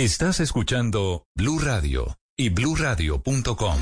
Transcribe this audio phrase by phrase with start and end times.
[0.00, 3.76] Estás escuchando Blue Radio y BlueRadio.com.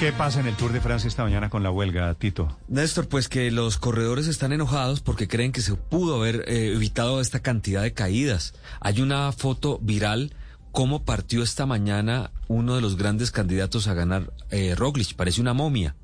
[0.00, 2.56] ¿Qué pasa en el Tour de Francia esta mañana con la huelga, Tito?
[2.68, 7.20] Néstor, pues que los corredores están enojados porque creen que se pudo haber eh, evitado
[7.20, 8.54] esta cantidad de caídas.
[8.80, 10.32] Hay una foto viral
[10.72, 15.16] cómo partió esta mañana uno de los grandes candidatos a ganar eh, Roglic.
[15.16, 15.96] Parece una momia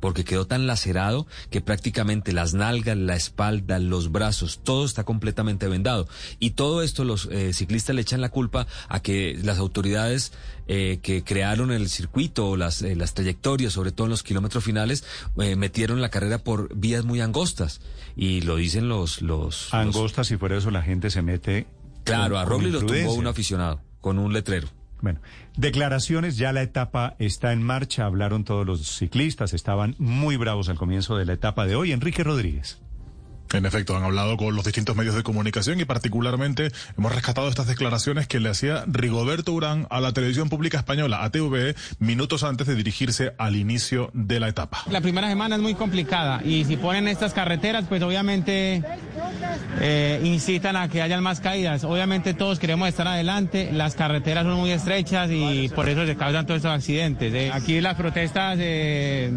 [0.00, 5.68] porque quedó tan lacerado que prácticamente las nalgas, la espalda, los brazos, todo está completamente
[5.68, 6.08] vendado.
[6.38, 10.32] Y todo esto los eh, ciclistas le echan la culpa a que las autoridades
[10.68, 15.04] eh, que crearon el circuito, las, eh, las trayectorias, sobre todo en los kilómetros finales,
[15.38, 17.80] eh, metieron la carrera por vías muy angostas.
[18.16, 19.22] Y lo dicen los...
[19.22, 21.66] los Angostas, si fuera eso, la gente se mete...
[22.04, 24.68] Claro, con- a Roglic lo tumbó un aficionado con un letrero.
[25.00, 25.20] Bueno,
[25.56, 30.76] declaraciones, ya la etapa está en marcha, hablaron todos los ciclistas, estaban muy bravos al
[30.76, 31.92] comienzo de la etapa de hoy.
[31.92, 32.80] Enrique Rodríguez.
[33.52, 37.66] En efecto, han hablado con los distintos medios de comunicación y particularmente hemos rescatado estas
[37.66, 42.66] declaraciones que le hacía Rigoberto Urán a la televisión pública española, a TVE, minutos antes
[42.66, 44.82] de dirigirse al inicio de la etapa.
[44.90, 48.82] La primera semana es muy complicada y si ponen estas carreteras, pues obviamente
[49.80, 51.84] eh, incitan a que hayan más caídas.
[51.84, 56.46] Obviamente todos queremos estar adelante, las carreteras son muy estrechas y por eso se causan
[56.46, 57.32] todos estos accidentes.
[57.32, 57.50] eh.
[57.52, 59.32] Aquí las protestas eh,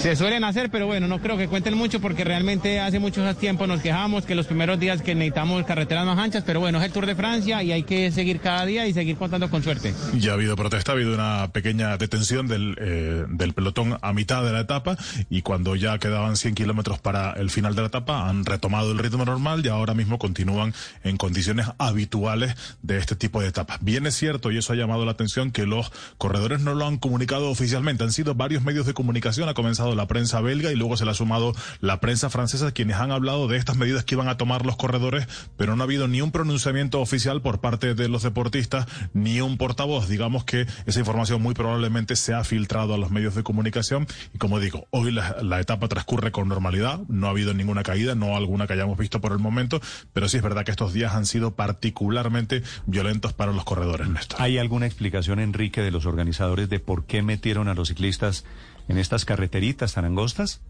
[0.00, 3.66] se suelen hacer, pero bueno, no creo que cuenten mucho porque realmente hace mucho tiempo
[3.66, 6.92] nos quejamos que los primeros días que necesitamos carreteras más anchas, pero bueno, es el
[6.92, 9.92] Tour de Francia y hay que seguir cada día y seguir contando con suerte.
[10.14, 14.42] Ya ha habido protesta, ha habido una pequeña detención del, eh, del pelotón a mitad
[14.42, 14.96] de la etapa
[15.28, 18.98] y cuando ya quedaban 100 kilómetros para el final de la etapa han retomado el
[18.98, 20.72] ritmo normal y ahora mismo continúan
[21.04, 23.76] en condiciones habituales de este tipo de etapas.
[23.82, 26.96] Bien es cierto, y eso ha llamado la atención, que los corredores no lo han
[26.96, 28.02] comunicado oficialmente.
[28.02, 31.10] Han sido varios medios de comunicación, ha comenzado la prensa belga y luego se le
[31.10, 34.66] ha sumado la prensa francesa, quienes han hablado de estas medidas que iban a tomar
[34.66, 38.86] los corredores, pero no ha habido ni un pronunciamiento oficial por parte de los deportistas,
[39.12, 40.08] ni un portavoz.
[40.08, 44.38] Digamos que esa información muy probablemente se ha filtrado a los medios de comunicación y
[44.38, 48.66] como digo, hoy la, etapa transcurre con normalidad, no ha habido ninguna caída, no alguna
[48.66, 49.80] que hayamos visto por el momento,
[50.12, 54.08] pero sí es verdad que estos días han sido particularmente violentos para los corredores.
[54.38, 58.44] ¿Hay alguna explicación, Enrique, de los organizadores de por qué metieron a los ciclistas
[58.90, 60.60] en estas carreteritas tan angostas?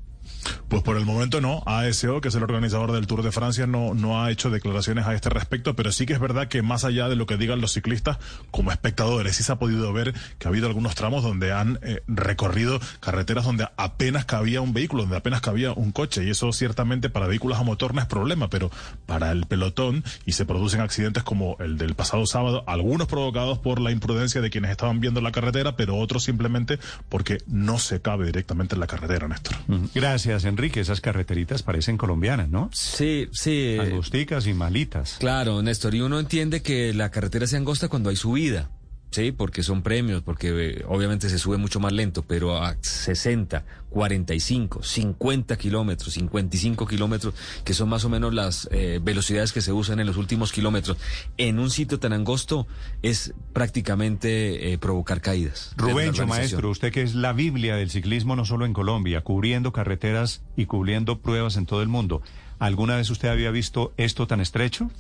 [0.69, 1.63] Pues por el momento no.
[1.67, 5.15] ASO, que es el organizador del Tour de Francia, no, no ha hecho declaraciones a
[5.15, 7.73] este respecto, pero sí que es verdad que más allá de lo que digan los
[7.73, 8.19] ciclistas,
[8.51, 12.03] como espectadores, sí se ha podido ver que ha habido algunos tramos donde han eh,
[12.07, 17.11] recorrido carreteras donde apenas cabía un vehículo, donde apenas cabía un coche, y eso ciertamente
[17.11, 18.71] para vehículos a motor no es problema, pero
[19.07, 23.81] para el pelotón, y se producen accidentes como el del pasado sábado, algunos provocados por
[23.81, 28.27] la imprudencia de quienes estaban viendo la carretera, pero otros simplemente porque no se cabe
[28.27, 29.57] directamente en la carretera, Néstor.
[29.95, 30.10] Gracias,
[30.45, 30.81] Enrique.
[30.81, 32.71] Esas carreteritas parecen colombianas, ¿no?
[32.73, 33.77] Sí, sí.
[33.81, 35.17] Angosticas y malitas.
[35.19, 38.71] Claro, Néstor, y uno entiende que la carretera se angosta cuando hay subida,
[39.11, 39.33] ¿sí?
[39.33, 44.83] Porque son premios, porque eh, obviamente se sube mucho más lento, pero a 60, 45,
[44.83, 47.35] 50 kilómetros, 55 kilómetros,
[47.65, 50.97] que son más o menos las eh, velocidades que se usan en los últimos kilómetros,
[51.37, 52.67] en un sitio tan angosto
[53.03, 55.75] es prácticamente eh, provocar caídas.
[55.79, 56.29] organización.
[56.29, 60.67] maestro, usted que es la Biblia del ciclismo no solo en Colombia, cubriendo carreteras y
[60.67, 62.23] cubriendo pruebas en todo el mundo.
[62.59, 64.91] ¿Alguna vez usted había visto esto tan estrecho?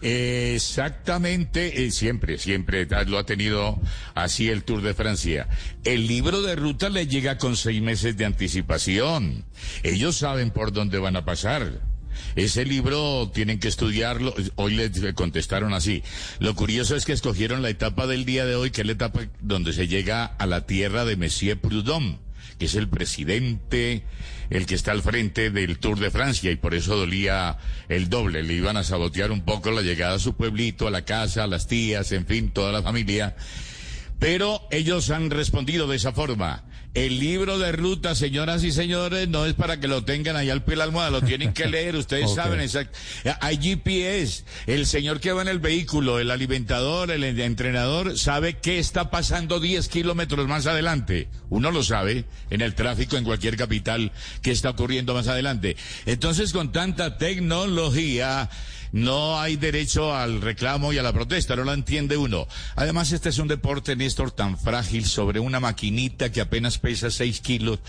[0.00, 3.80] Exactamente, eh, siempre, siempre lo ha tenido
[4.14, 5.48] así el Tour de Francia.
[5.84, 9.44] El libro de ruta le llega con seis meses de anticipación.
[9.82, 11.80] Ellos saben por dónde van a pasar.
[12.36, 14.34] Ese libro tienen que estudiarlo.
[14.56, 16.02] Hoy les contestaron así.
[16.38, 19.20] Lo curioso es que escogieron la etapa del día de hoy, que es la etapa
[19.40, 22.18] donde se llega a la tierra de Monsieur Prudhomme,
[22.58, 24.02] que es el presidente,
[24.50, 27.58] el que está al frente del Tour de Francia, y por eso dolía
[27.88, 28.42] el doble.
[28.42, 31.46] Le iban a sabotear un poco la llegada a su pueblito, a la casa, a
[31.46, 33.36] las tías, en fin, toda la familia.
[34.18, 36.64] Pero ellos han respondido de esa forma.
[36.94, 40.62] El libro de ruta, señoras y señores, no es para que lo tengan ahí al
[40.62, 42.98] pie de la almohada, lo tienen que leer, ustedes saben exacto.
[43.40, 48.78] Hay GPS, el señor que va en el vehículo, el alimentador, el entrenador, sabe qué
[48.78, 51.28] está pasando 10 kilómetros más adelante.
[51.48, 54.12] Uno lo sabe en el tráfico en cualquier capital
[54.42, 55.78] que está ocurriendo más adelante.
[56.04, 58.50] Entonces, con tanta tecnología,
[58.92, 62.46] no hay derecho al reclamo y a la protesta, no la entiende uno.
[62.76, 67.40] Además, este es un deporte, Néstor, tan frágil sobre una maquinita que apenas pesa 6
[67.40, 67.80] kilos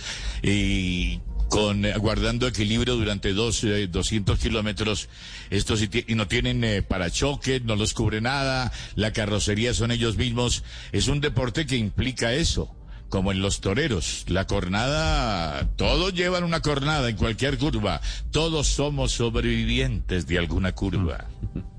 [0.41, 1.19] y
[1.49, 5.09] con eh, guardando equilibrio durante dos, eh, 200 kilómetros.
[5.49, 10.63] Estos y no tienen eh, parachoques, no los cubre nada, la carrocería son ellos mismos.
[10.91, 12.73] Es un deporte que implica eso.
[13.13, 18.01] Como en los toreros, la cornada, todos llevan una cornada en cualquier curva.
[18.31, 21.25] Todos somos sobrevivientes de alguna curva.